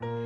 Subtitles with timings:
[0.00, 0.25] love.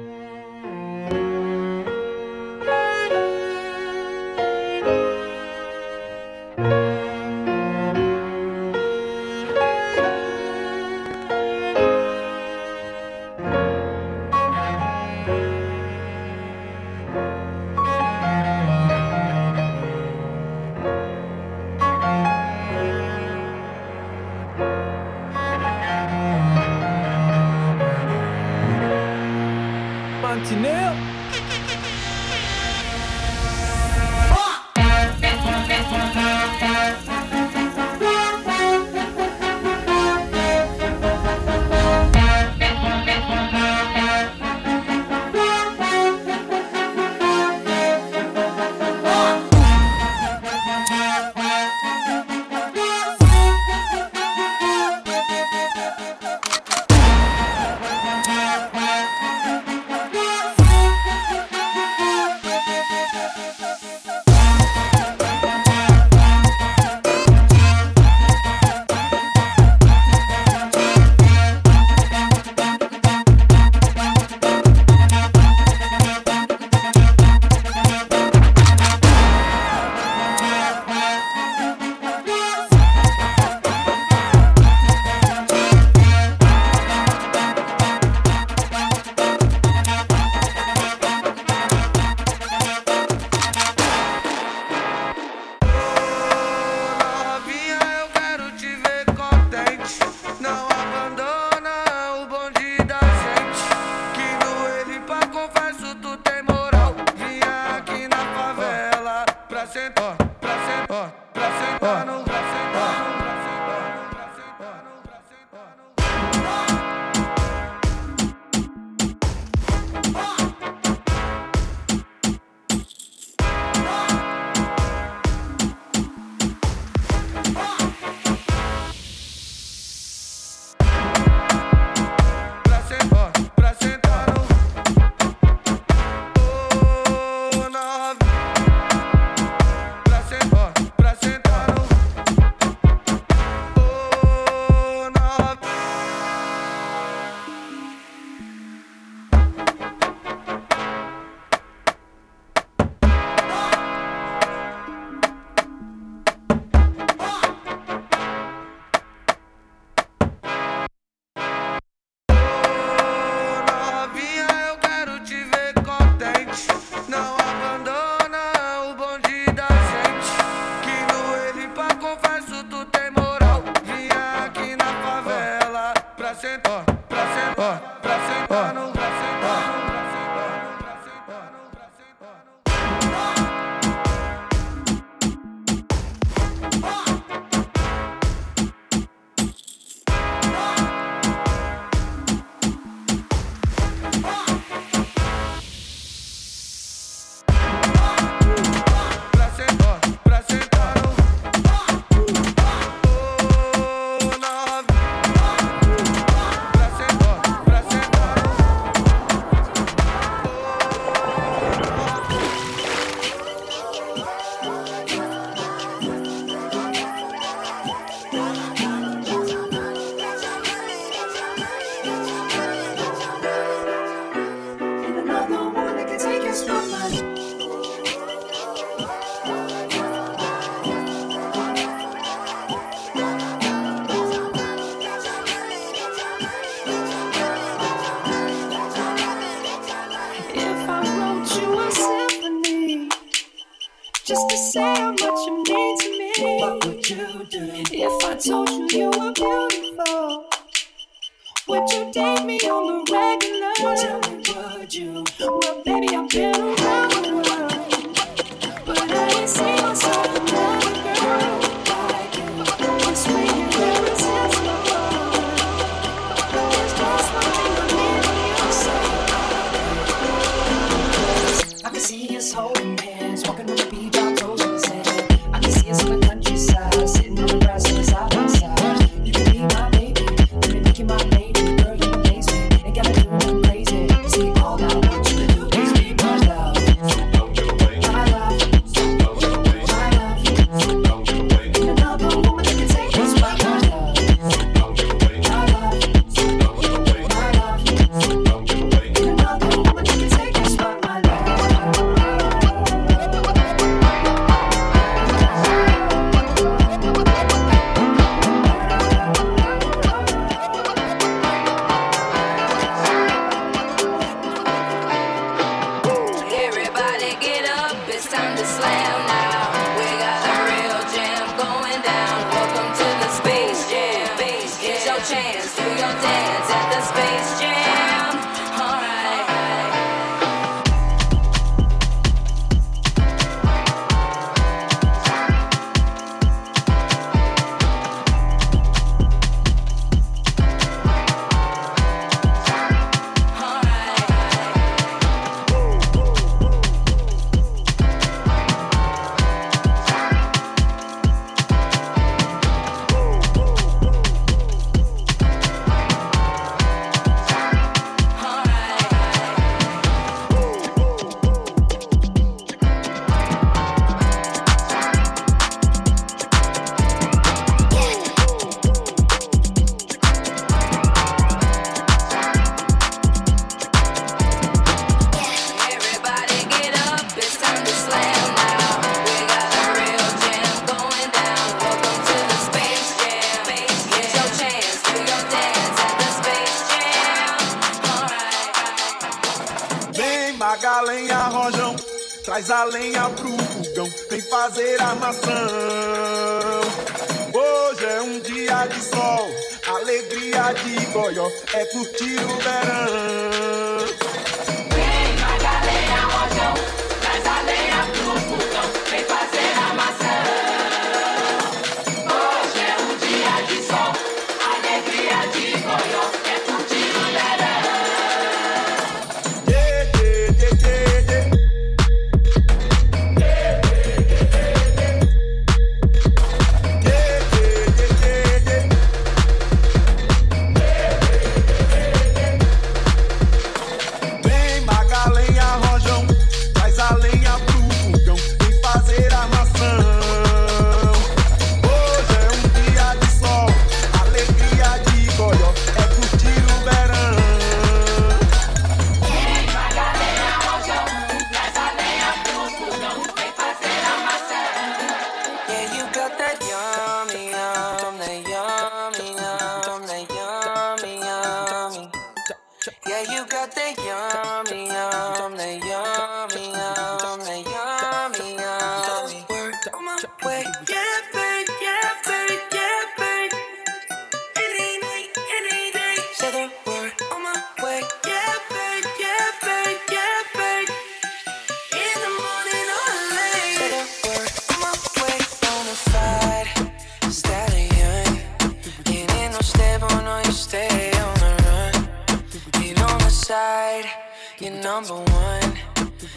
[494.60, 495.72] You're number one.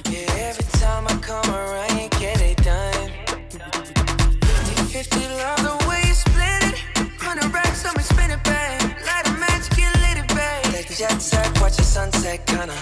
[0.10, 3.12] Yeah, every time I come around, you get it done.
[4.40, 6.80] 50 50 love the way you split it.
[7.28, 8.96] On 100 racks on me, spin it, babe.
[9.06, 10.74] Light a match, get lit, it, babe.
[10.74, 12.74] Like jet set, watch the sunset, kinda.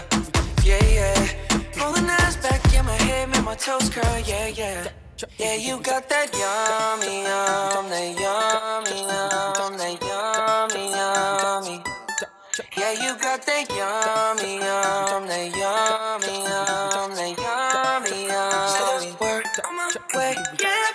[0.64, 1.28] Yeah, yeah.
[1.74, 4.90] Pulling eyes back in my head, make my toes curl, yeah, yeah.
[5.40, 11.91] Yeah, you got that yummy, yum, that yummy, yum, that yummy, yummy.
[12.94, 18.68] Yeah, you got that yummy, yum, that yummy, yum, that yummy, yum.
[18.68, 20.91] So work on my way, yeah.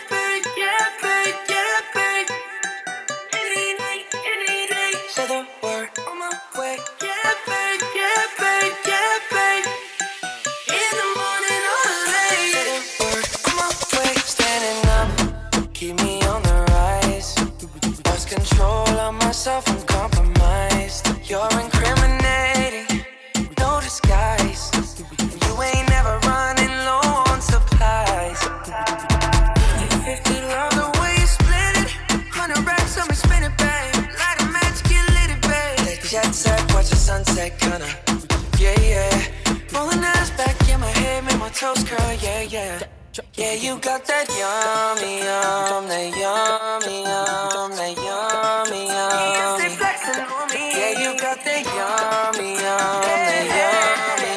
[41.67, 42.79] Coast curl, yeah, yeah.
[43.35, 49.59] Yeah, you got that yummy, yum, that yummy, yum, that yummy, yum.
[50.55, 54.36] Yeah, you got that yummy, yum, that yummy.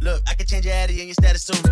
[0.00, 1.65] Look, I can change your attitude and your status too.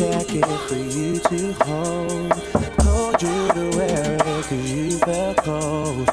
[0.00, 2.32] jacket for you to hold.
[2.78, 6.08] Told you to wear it cause you felt cold.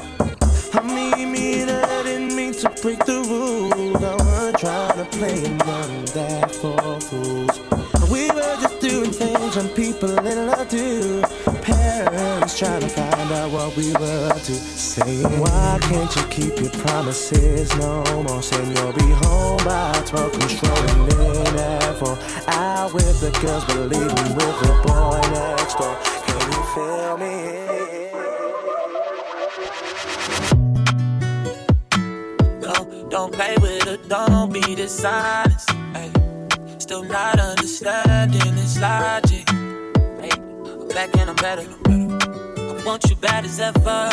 [0.74, 3.96] I mean, me, I didn't mean to break the rules.
[4.04, 7.54] I wasn't trying to play none of that for fools.
[8.12, 10.57] We were just doing things when people in love
[13.48, 14.54] what we were up to.
[14.54, 18.42] Say, why can't you keep your promises no more?
[18.42, 22.18] Saying you'll be home by 12, controlling in never.
[22.48, 25.96] Out with the girls, but leaving with the boy next door.
[26.26, 27.34] Can you feel me?
[32.60, 35.70] Don't, don't play with it, don't be dishonest.
[35.94, 36.10] Ay.
[36.78, 39.44] Still not understanding this logic.
[39.50, 40.30] Ay.
[40.32, 41.62] I'm back and I'm better.
[41.62, 42.07] I'm better
[42.88, 44.08] want you bad as ever.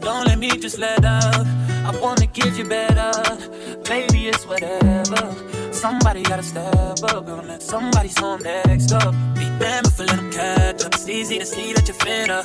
[0.00, 1.46] Don't let me just let up.
[1.88, 3.12] I wanna give you better.
[3.88, 5.22] Baby, it's whatever.
[5.72, 9.14] Somebody gotta step up, girl, let somebody's home next up.
[9.38, 10.94] Be damn if I let them catch up.
[10.94, 12.40] It's easy to see that you're finna.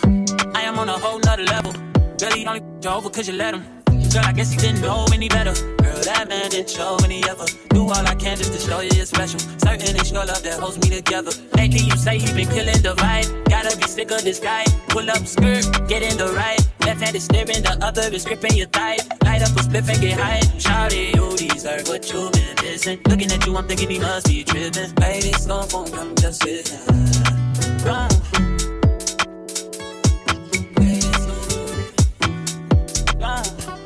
[0.56, 1.74] I am on a whole nother level.
[2.20, 3.64] Girl, he only f- you over cause you let him.
[4.14, 5.75] Girl, I guess he didn't know any better.
[5.96, 7.46] Girl, that man didn't show any other.
[7.70, 9.40] Do all I can just to show you it's special.
[9.40, 11.32] Certain it's your love that holds me together.
[11.56, 13.32] Lately, you say he been killing the vibe.
[13.50, 14.66] Gotta be sick of this guy.
[14.90, 16.60] Pull up skirt, get in the right.
[16.86, 18.98] Left hand is steering, the other is gripping your thigh.
[19.24, 20.42] Light up a spliff and get high.
[20.60, 23.00] Shout it, you deserve what you been missing.
[23.08, 24.94] Looking at you, I'm thinking he must be tripping.
[24.96, 26.84] Baby, it's gone, phone, come just listen.
[27.86, 28.12] Run.
[33.18, 33.85] Run.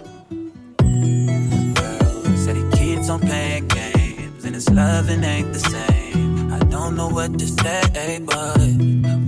[3.20, 6.54] Don't play games, and it's loving ain't the same.
[6.54, 8.58] I don't know what to say, but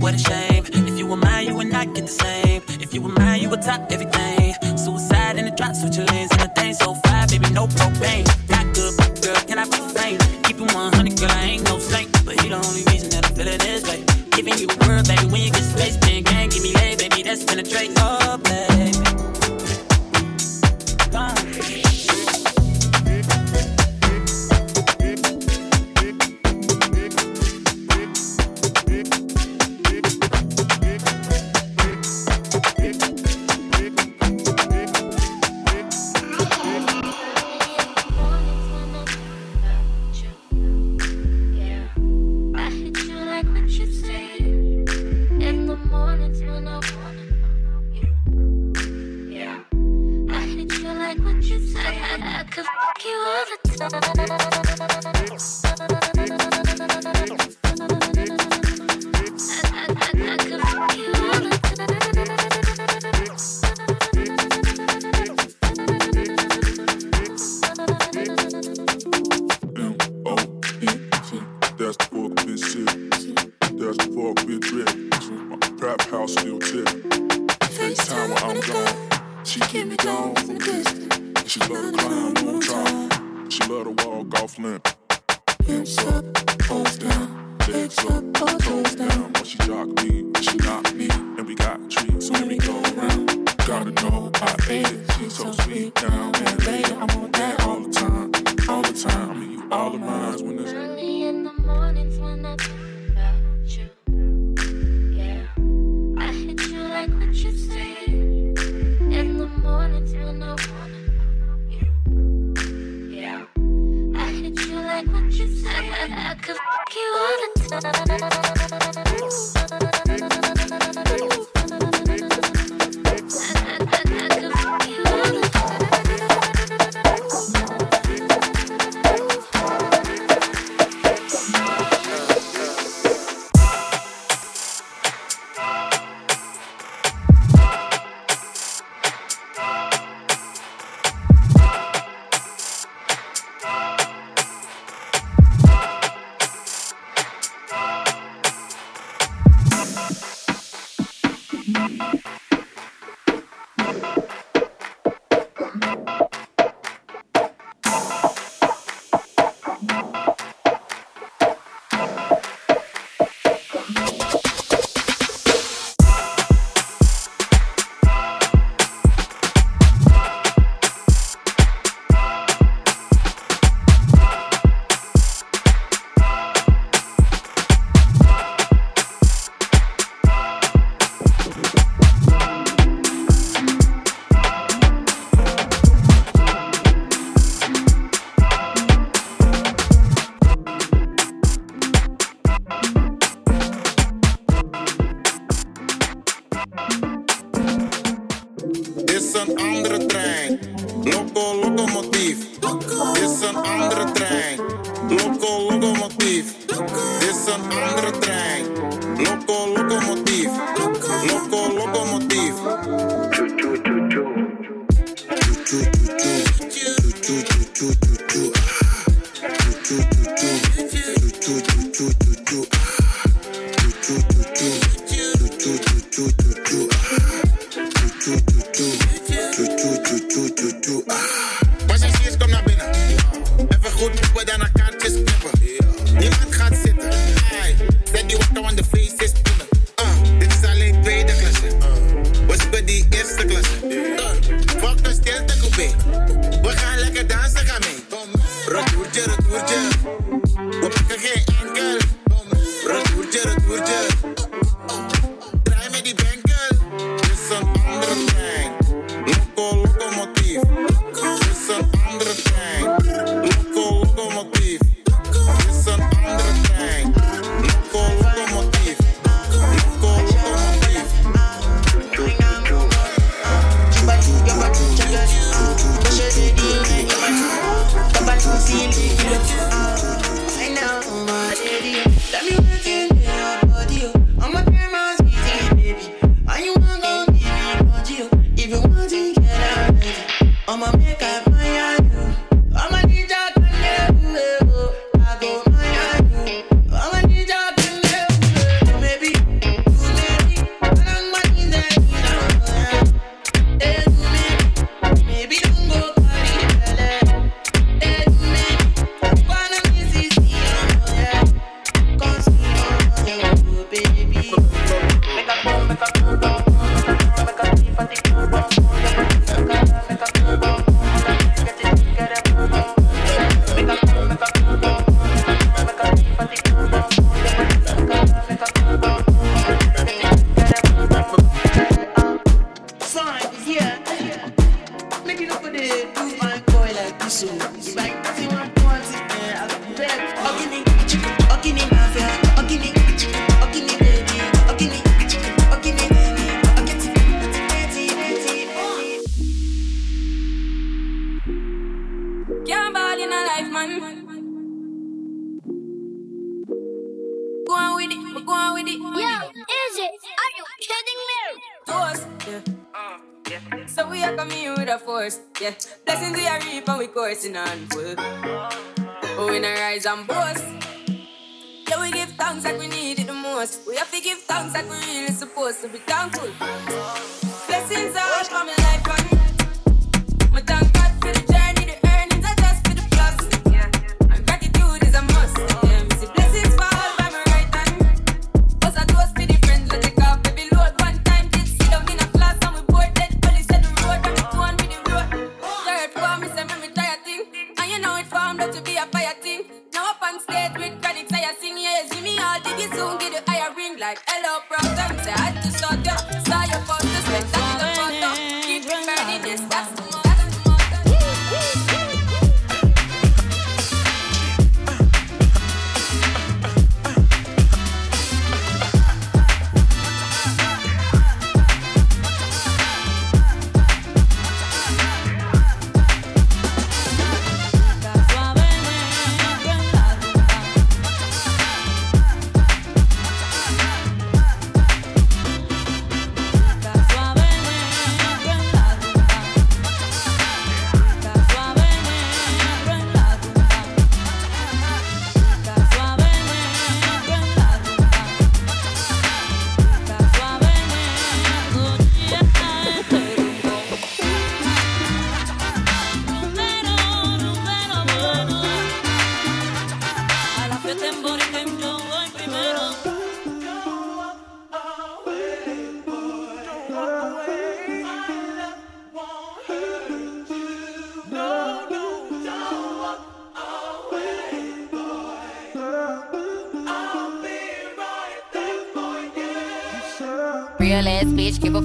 [0.00, 0.64] what a shame.
[0.66, 2.62] If you were mine, you would not get the same.
[2.68, 4.54] If you were mine, you would top everything.
[4.76, 6.74] Suicide in the drop, switch your lanes in the thing.
[6.74, 8.26] So fly, baby, no propane.
[8.48, 10.18] Got good, girl, can I be flame?
[10.44, 12.10] Keep it 100, girl, I ain't no saint.
[12.24, 14.04] But he the only reason that I'm feeling this way.
[14.30, 17.22] Giving you a word, baby, when you get space, then gang, give me lay, baby,
[17.22, 17.92] that's penetrate.
[17.98, 18.21] Oh,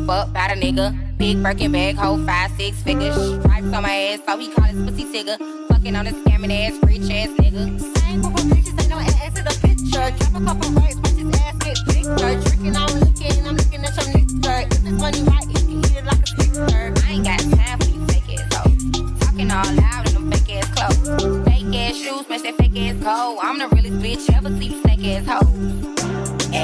[0.08, 0.96] fuck by the nigga.
[1.18, 3.14] Big Birkin bag, hold five, six figures.
[3.42, 5.38] Stripes on my ass, so he call his pussy tigger.
[5.68, 7.64] Fucking on this scamming ass, rich ass nigga.
[8.00, 10.08] Same with bitches, no ass is a picture.
[10.18, 12.16] Drop a couple rights, watch his ass get bigger.
[12.16, 14.72] Drinking, I'm looking, I'm looking at your nigga.
[14.72, 16.94] If it's money right, you can eat like a picture.
[17.04, 19.20] I ain't got time for you fake it, hoes.
[19.20, 21.44] Talking all loud in them fake ass clothes.
[21.46, 23.40] Fake ass shoes, match that fake ass gold.
[23.44, 25.97] I'm the realest bitch ever see, snake ass hoe?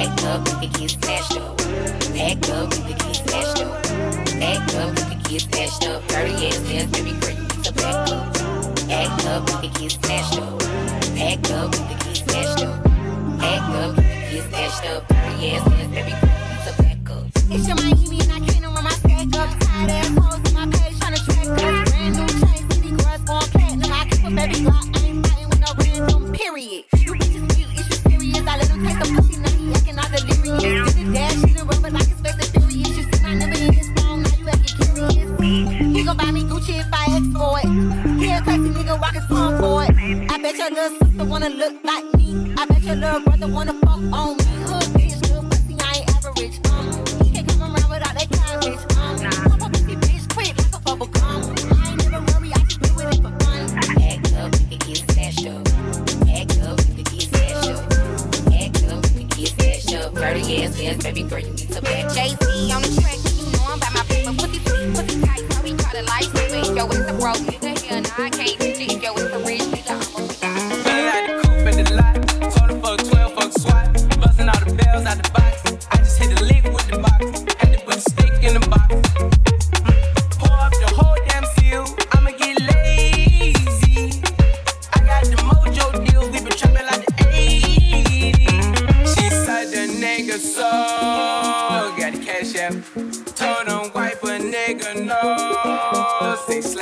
[0.03, 1.57] Back up if it gets smashed up.
[1.57, 3.83] Back up if it gets smashed up.
[4.37, 6.05] Back up if it gets snatched up.
[6.09, 7.37] Dirty ass ass, baby, great.
[7.63, 8.33] So back up.
[8.89, 10.59] Back up if it gets snatched up.
[11.15, 12.83] Back up if it gets smashed up.
[13.39, 15.07] Back up if it gets snatched up.
[15.07, 16.59] Dirty ass ass, baby, great.
[16.65, 17.25] So back up.
[17.49, 17.77] It's your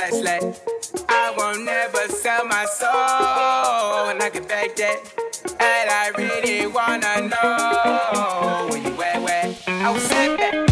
[0.08, 0.60] flashlight.
[1.08, 4.98] I won't never sell my soul, and I can back that.
[5.60, 10.38] And I really wanna know where you at, where I was at.
[10.38, 10.71] That.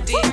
[0.00, 0.29] the D.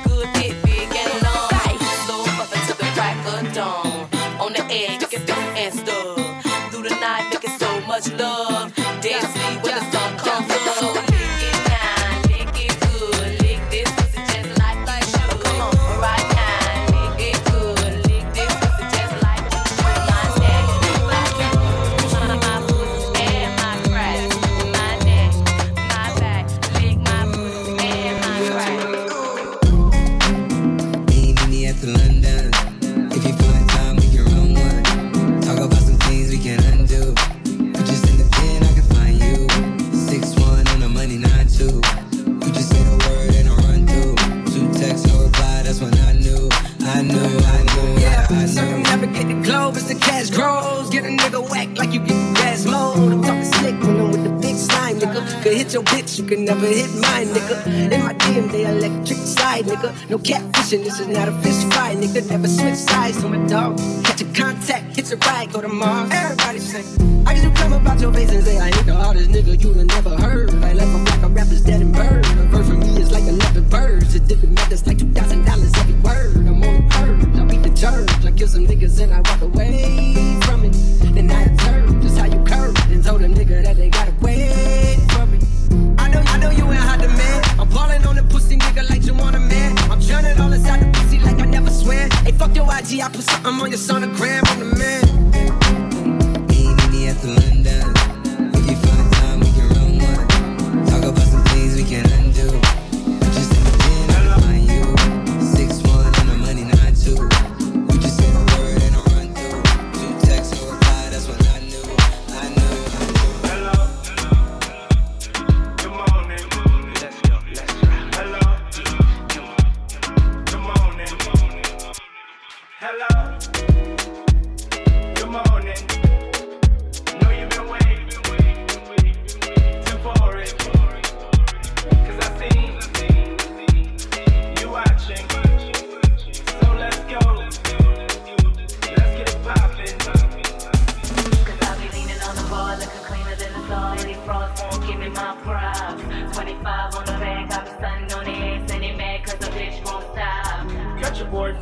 [55.68, 57.66] with your bitch, you can never hit mine, nigga.
[57.92, 59.92] In my DM, they electric side, nigga.
[60.08, 62.26] No catfishing, this is not a fish fry, nigga.
[62.30, 63.76] Never switch sides on my dog.
[64.04, 66.10] Catch a contact, hit your ride, go to Mars.
[66.10, 66.82] Everybody say,
[67.26, 69.74] I get you come about your face and say, I ain't the hardest nigga you
[69.74, 69.87] done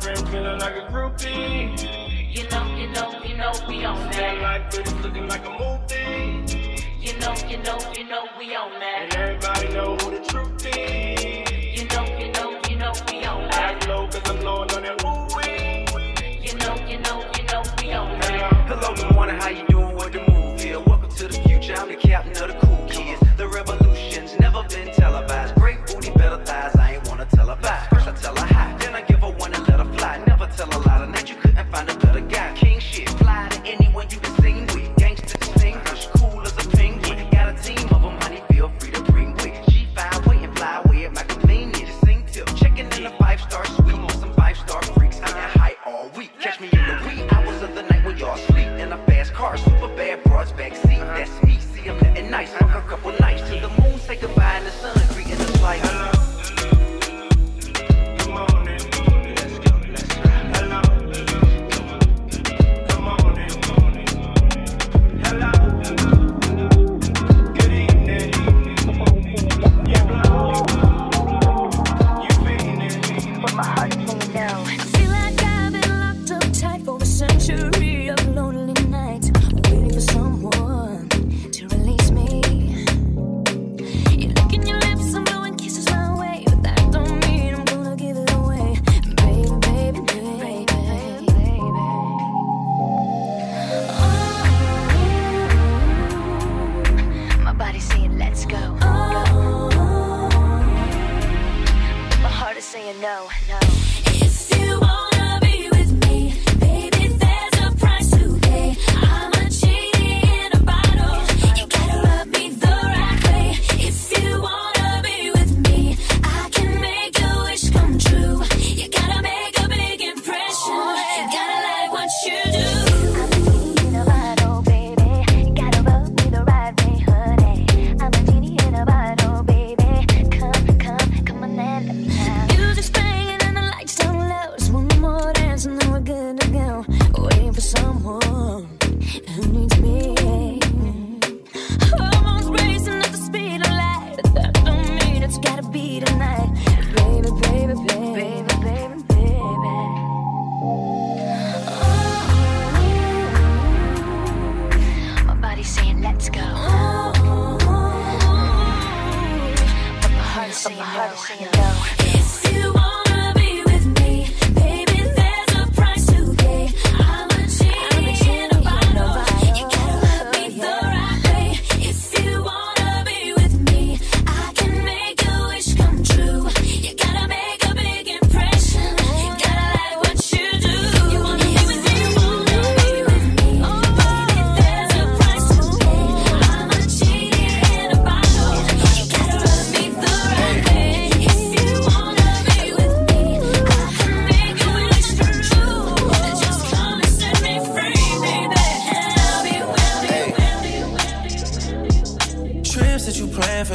[0.07, 2.35] friends feeling like a groupie.
[2.35, 4.15] You know, you know, you know we on that.
[4.15, 6.87] Feeling like this, looking like a movie.
[6.99, 8.99] You know, you know, you know we on that.
[9.01, 11.81] And everybody know who the truth is.
[11.81, 13.83] You know, you know, you know we on that.
[13.83, 14.96] I know cause I'm blowing on that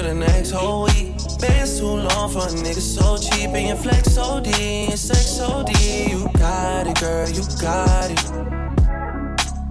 [0.02, 1.14] for the next whole week.
[1.40, 3.50] been too long for a nigga so cheap.
[3.50, 6.10] And your flex OD and sex so deep.
[6.10, 8.20] You got it, girl, you got it.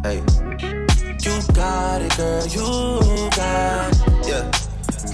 [0.05, 0.19] Hey.
[1.25, 4.27] You got it, girl, you got it.
[4.27, 4.51] Yeah.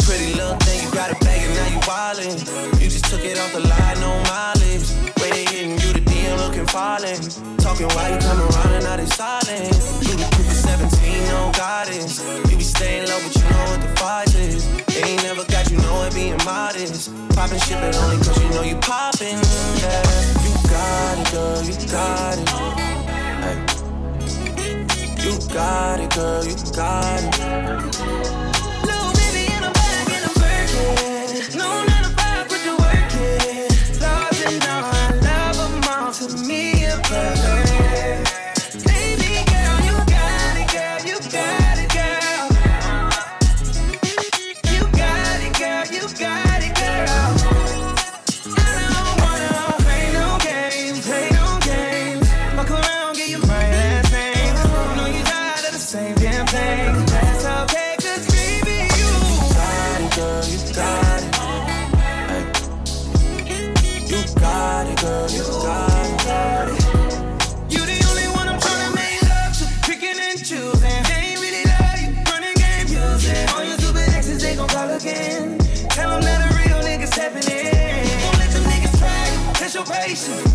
[0.05, 2.82] Pretty little thing, you got a bag and now you wildin'.
[2.82, 4.88] You just took it off the line, no mileage.
[5.20, 7.20] Waiting, hitting you, the DM looking falling.
[7.57, 9.74] Talking while you come around and now they silent.
[10.05, 10.28] You the
[10.68, 12.20] 17, no goddess.
[12.49, 14.68] You be staying low, but you know what the fight is.
[14.88, 17.11] They ain't never got you know it being modest.
[17.36, 19.39] Poppin' shit, but only cause you know you poppin'.
[19.82, 20.03] Yeah.
[20.43, 22.49] You got it, girl, you got it.
[23.45, 23.57] Hey.
[25.24, 28.57] You got it, girl, you got it.
[80.18, 80.47] Jason.